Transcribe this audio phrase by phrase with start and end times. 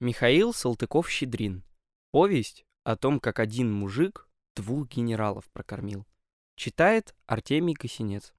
[0.00, 1.64] Михаил Салтыков-Щедрин.
[2.12, 6.06] Повесть о том, как один мужик двух генералов прокормил.
[6.54, 8.32] Читает Артемий Косинец.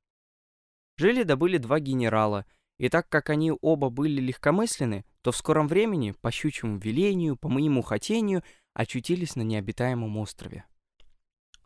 [0.95, 2.45] Жили добыли два генерала,
[2.77, 7.49] и так как они оба были легкомысленны, то в скором времени, по щучьему велению, по
[7.49, 8.41] моему хотению,
[8.73, 10.63] очутились на необитаемом острове.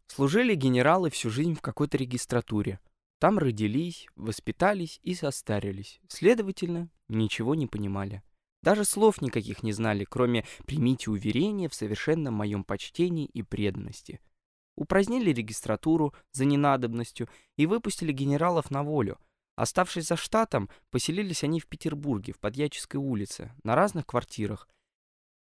[0.08, 2.80] Служили генералы всю жизнь в какой-то регистратуре.
[3.20, 6.02] Там родились, воспитались и состарились.
[6.08, 8.24] Следовательно, ничего не понимали.
[8.64, 14.22] Даже слов никаких не знали, кроме «примите уверение в совершенном моем почтении и преданности».
[14.78, 19.20] Упразднили регистратуру за ненадобностью и выпустили генералов на волю.
[19.56, 24.70] Оставшись за штатом, поселились они в Петербурге, в Подьяческой улице, на разных квартирах.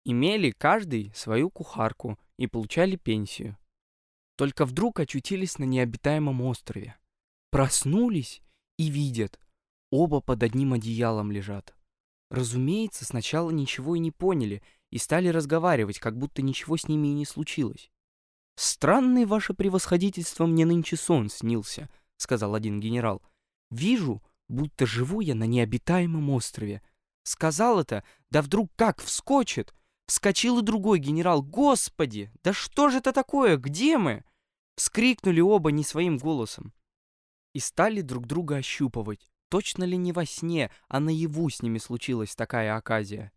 [0.04, 3.56] Имели каждый свою кухарку и получали пенсию.
[4.36, 6.96] Только вдруг очутились на необитаемом острове.
[7.50, 8.42] Проснулись
[8.78, 9.38] и видят,
[9.90, 11.72] оба под одним одеялом лежат.
[12.32, 17.12] Разумеется, сначала ничего и не поняли и стали разговаривать, как будто ничего с ними и
[17.12, 17.90] не случилось.
[18.56, 23.20] «Странный ваше превосходительство мне нынче сон снился»,— сказал один генерал.
[23.70, 26.80] «Вижу, будто живу я на необитаемом острове».
[27.22, 29.74] Сказал это, да вдруг как вскочит.
[30.06, 31.42] Вскочил и другой генерал.
[31.42, 33.58] «Господи, да что же это такое?
[33.58, 34.24] Где мы?»
[34.76, 36.72] Вскрикнули оба не своим голосом.
[37.52, 39.28] И стали друг друга ощупывать.
[39.52, 43.32] Точно ли не во сне, а наяву с ними случилась такая оказия?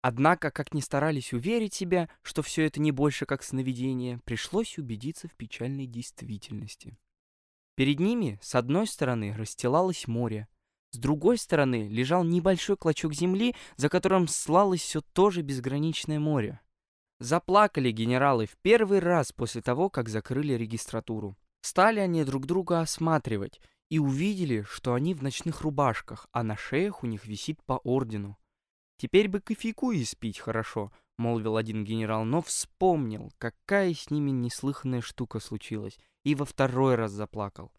[0.00, 5.28] Однако, как ни старались уверить себя, что все это не больше как сновидение, пришлось убедиться
[5.28, 6.96] в печальной действительности.
[7.74, 10.48] Перед ними, с одной стороны, расстилалось море,
[10.90, 16.62] с другой стороны лежал небольшой клочок земли, за которым слалось все то же безграничное море.
[17.18, 21.36] Заплакали генералы в первый раз после того, как закрыли регистратуру.
[21.60, 23.60] Стали они друг друга осматривать
[23.90, 28.38] и увидели, что они в ночных рубашках, а на шеях у них висит по ордену.
[28.98, 35.40] «Теперь бы кофейку испить хорошо»,— молвил один генерал, но вспомнил, какая с ними неслыханная штука
[35.40, 37.72] случилась, и во второй раз заплакал.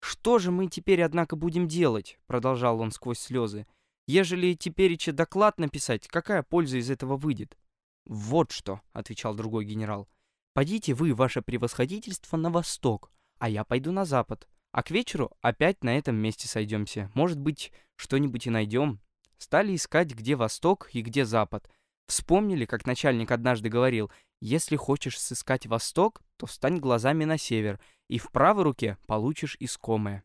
[0.00, 3.66] «Что же мы теперь, однако, будем делать?»— продолжал он сквозь слезы.
[4.06, 7.56] «Ежели тепереча доклад написать, какая польза из этого выйдет?»
[8.04, 10.08] «Вот что»,— отвечал другой генерал.
[10.52, 14.48] «Пойдите вы, ваше превосходительство, на восток, а я пойду на запад.
[14.76, 17.10] А к вечеру опять на этом месте сойдемся.
[17.14, 19.00] Может быть, что-нибудь и найдем,
[19.38, 21.70] Стали искать, где восток и где запад.
[22.06, 24.10] Вспомнили, как начальник однажды говорил,
[24.40, 30.24] если хочешь сыскать восток, то встань глазами на север, и в правой руке получишь искомое.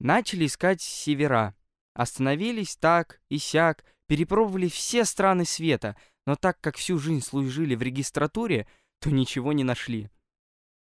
[0.00, 1.54] Начали искать севера.
[1.94, 5.96] Остановились так и сяк, перепробовали все страны света,
[6.26, 8.66] но так как всю жизнь служили в регистратуре,
[9.00, 10.10] то ничего не нашли.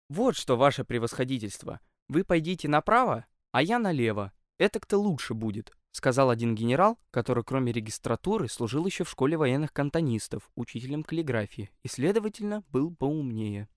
[0.09, 1.81] Вот что ваше превосходительство.
[2.09, 4.33] Вы пойдите направо, а я налево.
[4.59, 10.49] Это-то лучше будет сказал один генерал, который кроме регистратуры служил еще в школе военных кантонистов,
[10.55, 13.69] учителем каллиграфии и, следовательно, был поумнее.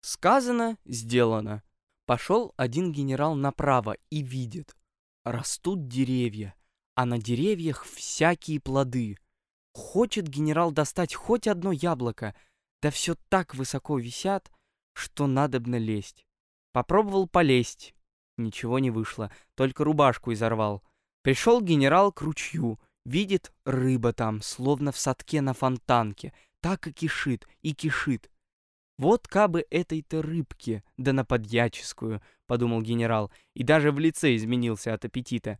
[0.00, 1.62] Сказано, сделано.
[2.06, 4.74] Пошел один генерал направо и видит.
[5.24, 6.54] Растут деревья,
[6.94, 9.16] а на деревьях всякие плоды.
[9.74, 12.34] Хочет генерал достать хоть одно яблоко,
[12.80, 14.50] да все так высоко висят,
[14.94, 16.26] что надобно лезть.
[16.72, 17.94] Попробовал полезть.
[18.38, 20.82] Ничего не вышло, только рубашку изорвал.
[21.22, 27.46] Пришел генерал к ручью, видит рыба там, словно в садке на фонтанке, так и кишит,
[27.60, 28.30] и кишит.
[28.98, 35.04] Вот кабы этой-то рыбке, да на подьяческую, подумал генерал, и даже в лице изменился от
[35.04, 35.58] аппетита.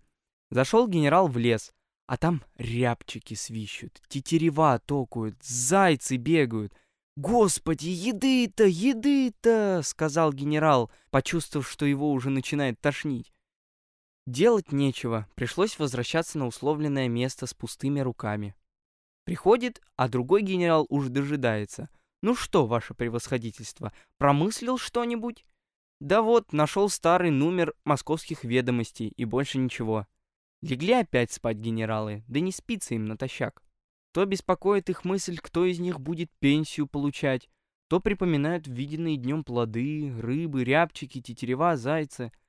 [0.51, 1.73] Зашел генерал в лес,
[2.07, 6.75] а там рябчики свищут, тетерева токают, зайцы бегают.
[7.17, 13.33] «Господи, еды-то, еды-то!»— сказал генерал, почувствовав, что его уже начинает тошнить.
[14.27, 18.55] Делать нечего, пришлось возвращаться на условленное место с пустыми руками.
[19.25, 21.91] Приходит, а другой генерал уж дожидается.
[22.23, 25.45] «Ну что, ваше превосходительство, промыслил что-нибудь?»
[26.01, 30.07] «Да вот, нашел старый номер московских ведомостей и больше ничего».
[30.63, 33.63] Легли опять спать генералы, да не спится им натощак.
[34.13, 37.49] То беспокоит их мысль, кто из них будет пенсию получать,
[37.89, 42.33] то припоминают виденные днем плоды, рыбы, рябчики, тетерева, зайцы—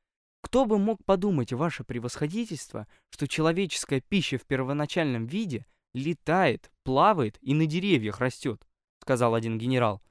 [0.44, 7.54] кто бы мог подумать, ваше превосходительство, что человеческая пища в первоначальном виде летает, плавает и
[7.54, 8.68] на деревьях растет,
[9.00, 10.02] сказал один генерал.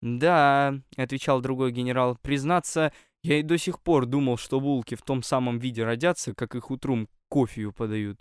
[0.00, 2.92] Да, отвечал другой генерал, признаться,
[3.22, 6.70] я и до сих пор думал, что булки в том самом виде родятся, как их
[6.70, 8.18] утром кофею подают.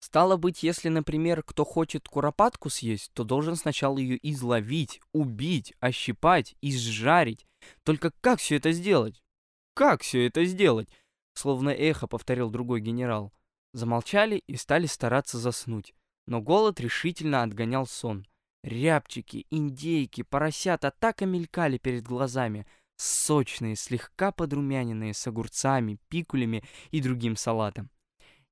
[0.00, 6.54] Стало быть, если, например, кто хочет куропатку съесть, то должен сначала ее изловить, убить, ощипать,
[6.60, 7.46] изжарить.
[7.82, 9.22] Только как все это сделать?
[9.74, 10.88] Как все это сделать?
[11.34, 13.32] Словно эхо повторил другой генерал.
[13.72, 15.94] Замолчали и стали стараться заснуть.
[16.26, 18.26] но голод решительно отгонял сон.
[18.62, 22.66] Рябчики, индейки, поросята так и мелькали перед глазами,
[22.96, 27.90] сочные, слегка подрумяненные, с огурцами, пикулями и другим салатом.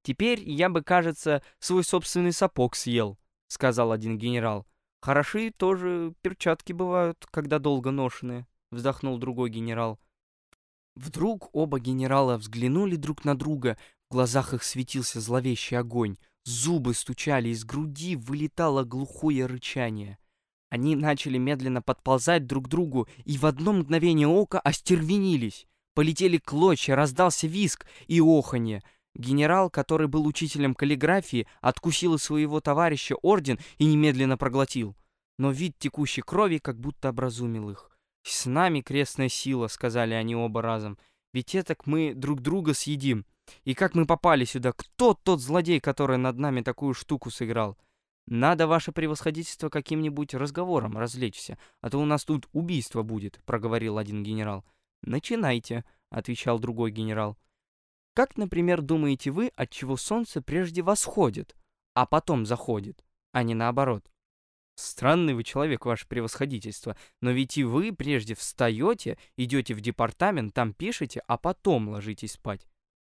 [0.06, 3.18] «Теперь я бы, кажется, свой собственный сапог съел»,—
[3.48, 4.64] сказал один генерал.
[5.02, 9.98] «Хороши тоже перчатки бывают, когда долго ношены»,— вздохнул другой генерал.
[10.94, 17.48] Вдруг оба генерала взглянули друг на друга, в глазах их светился зловещий огонь, зубы стучали,
[17.48, 20.18] из груди вылетало глухое рычание.
[20.70, 25.66] Они начали медленно подползать друг к другу и в одно мгновение ока остервенились.
[25.96, 28.82] Полетели клочья, раздался виск и оханье.
[29.16, 34.94] Генерал, который был учителем каллиграфии, откусил из своего товарища орден и немедленно проглотил.
[35.38, 37.90] Но вид текущей крови как будто образумил их.
[38.22, 40.98] «С нами крестная сила»,— сказали они оба разом.
[41.32, 43.24] «Ведь этак мы друг друга съедим.
[43.64, 44.72] И как мы попали сюда?
[44.72, 47.78] Кто тот злодей, который над нами такую штуку сыграл?
[48.26, 54.22] Надо ваше превосходительство каким-нибудь разговором развлечься, а то у нас тут убийство будет»,— проговорил один
[54.22, 54.64] генерал.
[55.02, 57.38] «Начинайте»,— отвечал другой генерал.
[58.16, 61.54] «Как, например, думаете вы, от чего солнце прежде восходит,
[61.92, 64.10] а потом заходит, а не наоборот?»
[64.74, 70.72] Странный вы человек, ваше превосходительство, но ведь и вы прежде встаете, идете в департамент, там
[70.72, 72.66] пишете, а потом ложитесь спать.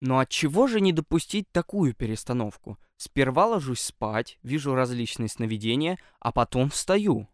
[0.01, 2.77] Но от чего же не допустить такую перестановку?
[2.97, 7.29] Сперва ложусь спать, вижу различные сновидения, а потом встаю.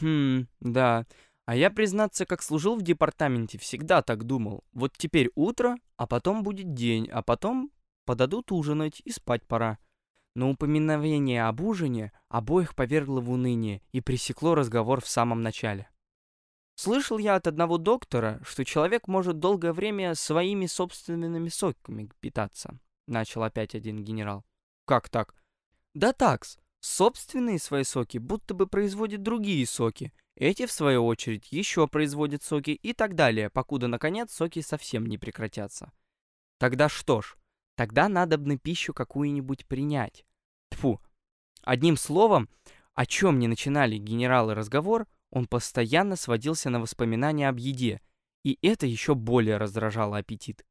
[0.00, 1.06] Хм, да.
[1.48, 4.64] А я, признаться, как служил в департаменте, всегда так думал.
[4.72, 7.70] Вот теперь утро, а потом будет день, а потом
[8.04, 9.78] подадут ужинать и спать пора
[10.38, 15.90] но упоминовение об ужине обоих повергло в уныние и пресекло разговор в самом начале.
[16.76, 22.78] Слышал я от одного доктора, что человек может долгое время своими собственными соками питаться,
[23.08, 24.44] начал опять один генерал.
[24.84, 25.34] Как так?
[25.92, 31.88] Да такс, собственные свои соки будто бы производят другие соки, эти, в свою очередь, еще
[31.88, 35.92] производят соки и так далее, покуда, наконец, соки совсем не прекратятся.
[36.58, 37.36] Тогда что ж,
[37.76, 40.24] тогда надо бы пищу какую-нибудь принять.
[40.70, 41.00] Тьфу.
[41.62, 42.48] Одним словом,
[42.94, 48.00] о чем не начинали генералы разговор, он постоянно сводился на воспоминания об еде,
[48.44, 50.64] и это еще более раздражало аппетит.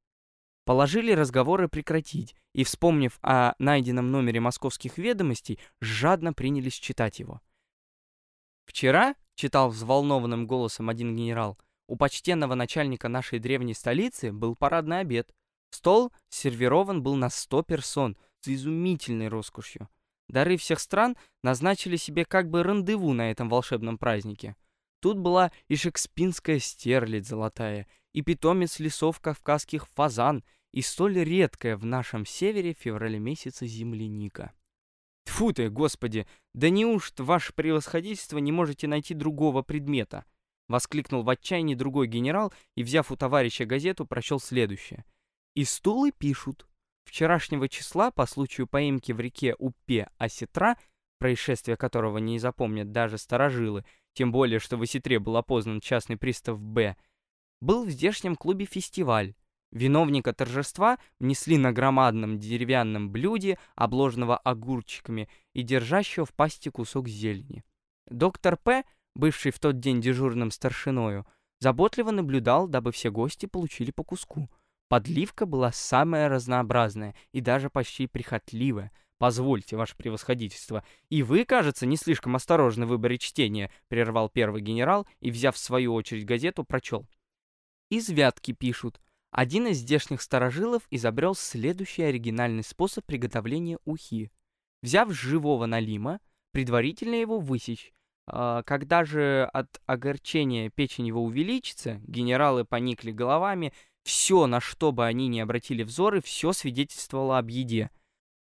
[0.65, 7.39] Положили разговоры прекратить, и, вспомнив о найденном номере московских ведомостей, жадно принялись читать его.
[8.65, 11.57] «Вчера»,— читал взволнованным голосом один генерал,
[11.87, 15.33] «у почтенного начальника нашей древней столицы был парадный обед.
[15.69, 19.89] Стол сервирован был на сто персон, с изумительной роскошью.
[20.27, 24.55] Дары всех стран назначили себе как бы рандеву на этом волшебном празднике.
[24.99, 30.43] Тут была и шекспинская стерлядь золотая, и питомец лесов кавказских фазан,
[30.73, 34.51] и столь редкая в нашем севере в феврале месяце земляника.
[35.37, 36.25] Тьфу ты, господи,
[36.55, 40.25] да неужто ваше превосходительство не можете найти другого предмета?
[40.67, 45.05] Воскликнул в отчаянии другой генерал и, взяв у товарища газету, прочел следующее.
[45.53, 46.67] И стулы пишут,
[47.05, 50.75] вчерашнего числа по случаю поимки в реке Упе Осетра,
[51.19, 56.59] происшествие которого не запомнят даже старожилы, тем более, что в Осетре был опознан частный пристав
[56.59, 56.97] Б,
[57.61, 59.35] был в здешнем клубе фестиваль.
[59.71, 67.63] Виновника торжества внесли на громадном деревянном блюде, обложенного огурчиками и держащего в пасти кусок зелени.
[68.09, 68.83] Доктор П.,
[69.15, 71.27] бывший в тот день дежурным старшиною,
[71.59, 74.49] заботливо наблюдал, дабы все гости получили по куску–
[74.87, 78.91] Подливка была самая разнообразная и даже почти прихотливая.
[79.17, 80.83] «Позвольте, ваше превосходительство.
[81.09, 85.59] И вы, кажется, не слишком осторожны в выборе чтения»,— прервал первый генерал и, взяв в
[85.59, 87.07] свою очередь газету, прочел.
[87.89, 89.01] «Из Вятки пишут.
[89.31, 94.31] Один из здешних старожилов изобрел следующий оригинальный способ приготовления ухи.
[94.81, 96.19] Взяв живого налима,
[96.51, 97.93] предварительно его высечь.
[98.25, 105.05] А, когда же от огорчения печень его увеличится, генералы поникли головами все, на что бы
[105.05, 107.89] они ни обратили взоры, все свидетельствовало об еде.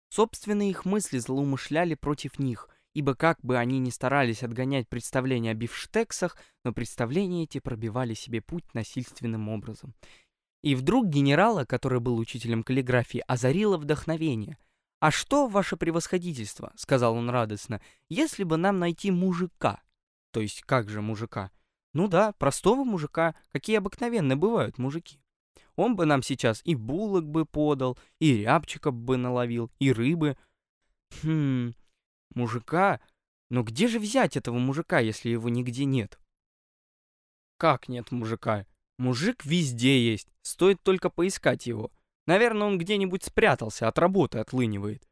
[0.08, 5.54] Собственные их мысли злоумышляли против них, ибо как бы они ни старались отгонять представления о
[5.54, 9.94] бифштексах, но представления эти пробивали себе путь насильственным образом.
[10.62, 14.58] И вдруг генерала, который был учителем каллиграфии, озарило вдохновение.
[15.00, 17.80] «А что, ваше превосходительство?»— сказал он радостно.
[18.08, 19.82] «Если бы нам найти мужика».
[20.30, 21.50] «То есть как же мужика?»
[21.92, 25.22] «Ну да, простого мужика, какие обыкновенные бывают мужики».
[25.76, 30.36] Он бы нам сейчас и булок бы подал, и рябчиков бы наловил, и рыбы.
[31.22, 31.72] Хм,
[32.34, 33.00] мужика?
[33.50, 36.18] Но где же взять этого мужика, если его нигде нет?
[37.56, 38.66] Как нет мужика?
[38.98, 41.90] Мужик везде есть, стоит только поискать его.
[42.26, 45.08] Наверное, он где-нибудь спрятался, от работы отлынивает.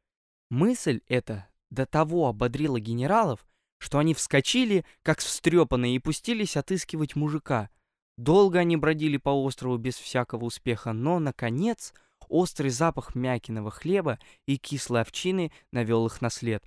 [0.51, 3.47] Мысль эта до того ободрила генералов,
[3.79, 7.71] что они вскочили, как встрепанные, и пустились отыскивать мужика.
[8.17, 11.95] Долго они бродили по острову без всякого успеха, но, наконец,
[12.31, 16.65] острый запах мякиного хлеба и кислой овчины навел их на след.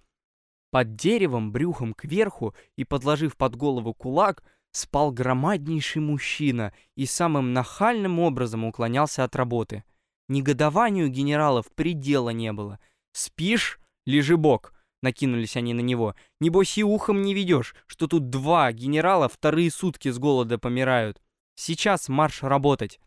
[0.72, 4.44] Под деревом, брюхом кверху и подложив под голову кулак,
[4.74, 9.84] спал громаднейший мужчина и самым нахальным образом уклонялся от работы.
[10.28, 12.80] Негодованию генералов предела не было.
[13.14, 13.80] «Спишь?
[14.06, 16.16] Лежи бок!»— накинулись они на него.
[16.40, 21.22] «Небось и ухом не ведешь, что тут два генерала вторые сутки с голода помирают.
[21.56, 23.00] Сейчас марш работать!»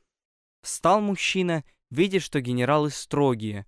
[0.63, 3.67] Встал мужчина, видя, что генералы строгие.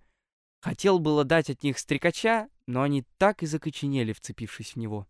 [0.61, 5.07] Хотел было дать от них стрекача, но они так и закоченели, вцепившись в него.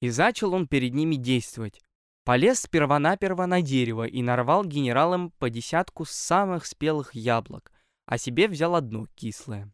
[0.00, 1.82] И зачал он перед ними действовать.
[2.28, 7.72] Полез сперва-наперво на дерево и нарвал генералам по десятку самых спелых яблок,
[8.04, 9.72] а себе взял одно кислое.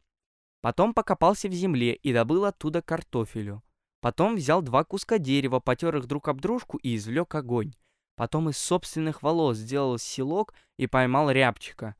[0.60, 3.64] Потом покопался в земле и добыл оттуда картофелю.
[4.00, 7.74] Потом взял два куска дерева, потер их друг об дружку и извлек огонь.
[8.14, 11.96] Потом из собственных волос сделал селок и поймал рябчика.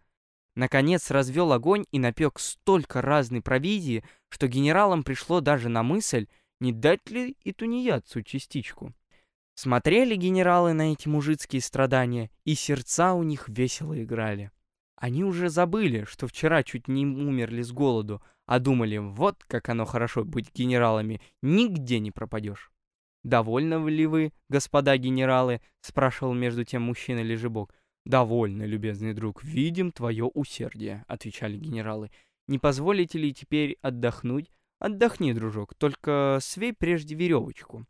[0.55, 6.29] Наконец развел огонь и напек столько разной провизии, что генералам пришло даже на мысль,
[6.61, 8.95] не дать ли и тунеядцу частичку.
[9.55, 14.51] Смотрели генералы на эти мужицкие страдания, и сердца у них весело играли.
[14.97, 19.85] Они уже забыли, что вчера чуть не умерли с голоду, а думали, вот как оно
[19.85, 22.73] хорошо быть генералами, нигде не пропадешь.
[23.23, 27.75] «Довольны ли вы, господа генералы?»— спрашивал между тем мужчина Лежебок.
[28.05, 32.11] «Довольны, любезный друг, видим твое усердие»,— отвечали генералы.
[32.49, 37.87] «Не позволите ли теперь отдохнуть?» «Отдохни, дружок, только свей прежде веревочку».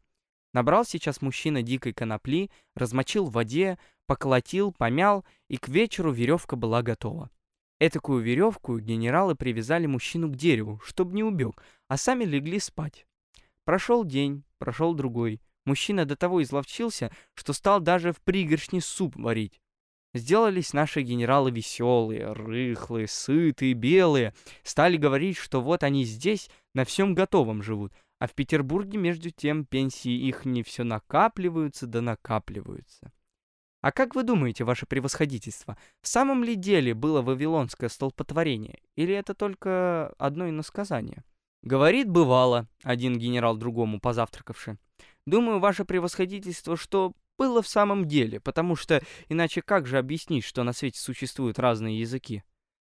[0.55, 6.81] Набрал сейчас мужчина дикой конопли, размочил в воде, поколотил, помял, и к вечеру веревка была
[6.83, 7.29] готова.
[7.81, 13.05] Этакую веревку генералы привязали мужчину к дереву, чтобы не убег, а сами легли спать.
[13.65, 15.41] Прошел день, прошел другой.
[15.67, 19.61] Мужчина до того изловчился, что стал даже в пригоршне суп варить.
[20.15, 24.33] Сделались наши генералы веселые, рыхлые, сытые, белые.
[24.63, 29.65] Стали говорить, что вот они здесь на всем готовом живут, а в Петербурге, между тем,
[29.65, 33.13] пенсии их не все накапливаются да накапливаются.
[33.81, 39.35] А как вы думаете, ваше превосходительство, в самом ли деле было вавилонское столпотворение, или это
[39.35, 41.23] только одно иносказание?
[41.63, 44.79] Говорит, бывало, один генерал другому позавтракавши.
[45.27, 50.63] Думаю, ваше превосходительство, что было в самом деле, потому что иначе как же объяснить, что
[50.63, 52.43] на свете существуют разные языки?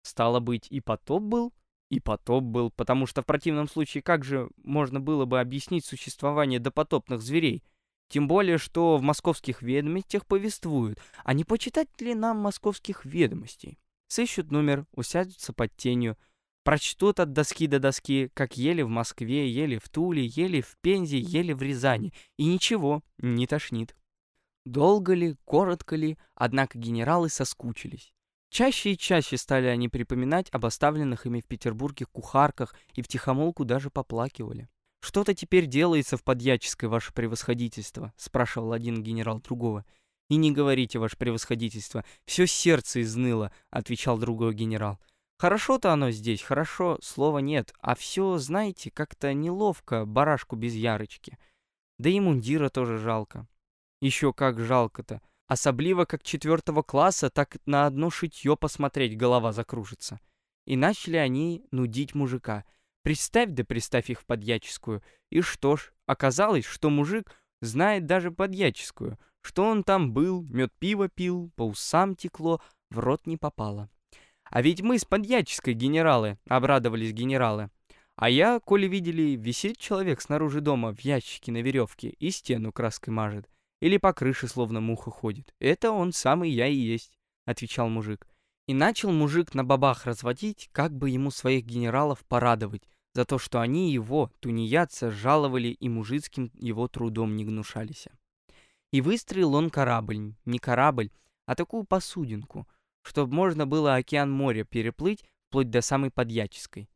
[0.02, 1.54] Стало быть, и потоп был,
[1.90, 6.60] и потоп был, потому что в противном случае как же можно было бы объяснить существование
[6.60, 7.64] допотопных зверей?
[8.10, 13.78] Тем более, что в московских ведомостях повествуют, а не почитать ли нам московских ведомостей?
[14.08, 16.18] Сыщут номер, усядутся под тенью,
[16.64, 21.20] прочтут от доски до доски, как ели в Москве, ели в Туле, ели в Пензе,
[21.20, 23.96] ели в Рязани, и ничего, не тошнит.
[24.66, 28.14] Долго ли, коротко ли, однако генералы соскучились.
[28.50, 33.90] Чаще и чаще стали они припоминать об оставленных ими в Петербурге кухарках и втихомолку даже
[33.90, 34.68] поплакивали.
[35.02, 39.86] «Что-то теперь делается в подьяческой, ваше превосходительство»,— спрашивал один генерал другого.
[40.30, 45.00] «И не говорите, ваше превосходительство, все сердце изныло»,— отвечал другой генерал.
[45.38, 51.38] «Хорошо-то оно здесь, хорошо, слова нет, а все, знаете, как-то неловко барашку без ярочки.
[51.98, 53.48] Да и мундира тоже жалко».
[54.02, 55.22] «Еще как жалко-то.
[55.50, 60.20] Особливо как четвертого класса, так на одно шитье посмотреть голова закружится.
[60.68, 62.66] И начали они нудить мужика.
[63.02, 65.02] Представь да представь их в подьяческую.
[65.32, 69.18] И что ж, оказалось, что мужик знает даже подьяческую.
[69.42, 73.90] Что он там был, мед пиво пил, по усам текло, в рот не попало.
[74.44, 77.72] А ведь мы с подьяческой генералы, обрадовались генералы.
[78.16, 83.12] А я, коли видели, висит человек снаружи дома в ящике на веревке и стену краской
[83.12, 83.50] мажет.
[83.80, 85.54] Или по крыше словно муха ходит.
[85.60, 88.28] Это он самый я и есть, отвечал мужик.
[88.68, 92.84] И начал мужик на бабах разводить, как бы ему своих генералов порадовать,
[93.14, 98.08] за то, что они его, тунеядца, жаловали и мужицким его трудом не гнушались.
[98.92, 101.12] И выстроил он корабль, не корабль,
[101.46, 102.68] а такую посудинку,
[103.02, 106.90] чтобы можно было океан моря переплыть вплоть до самой Подьяческой.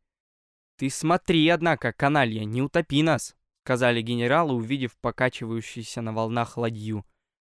[0.77, 7.05] «Ты смотри, однако, каналья, не утопи нас!» Сказали генералы, увидев покачивающуюся на волнах ладью.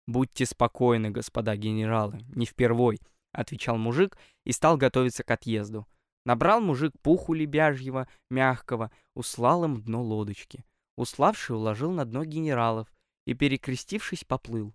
[0.06, 3.00] «Будьте спокойны, господа генералы, не впервой»,—
[3.32, 5.86] отвечал мужик и стал готовиться к отъезду.
[6.26, 10.66] Набрал мужик пуху лебяжьего, мягкого, услал им дно лодочки.
[10.98, 12.92] Уславший уложил на дно генералов
[13.26, 14.74] и, перекрестившись, поплыл.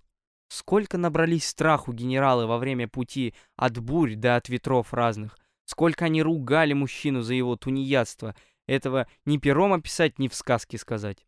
[0.50, 6.24] Сколько набрались страху генералы во время пути от бурь до от ветров разных, сколько они
[6.24, 8.36] ругали мужчину за его тунеядство,
[8.67, 11.25] Этого ни пером описать, ни в сказке сказать.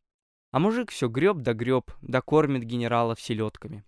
[0.51, 3.83] А мужик все греб да греб, да кормит генералов селедками.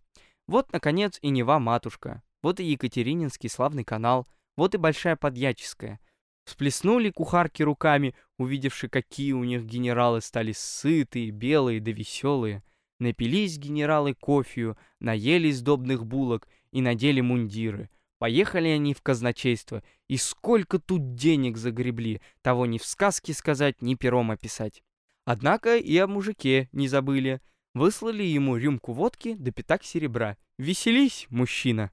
[0.48, 4.28] Вот, наконец, и Нева-матушка, вот и Екатерининский славный канал,
[4.58, 6.00] вот и Большая Подьяческая.
[6.46, 12.64] Всплеснули кухарки руками, увидевши, какие у них генералы стали сытые, белые да веселые.
[13.00, 17.90] Напились генералы кофею, наелись сдобных булок и надели мундиры.
[18.22, 23.96] Поехали они в казначейство, и сколько тут денег загребли, того ни в сказке сказать, ни
[23.96, 24.84] пером описать.
[25.26, 27.42] Однако и о мужике не забыли.
[27.74, 30.38] Выслали ему рюмку водки да пятак серебра.
[30.60, 31.90] Веселись, мужчина!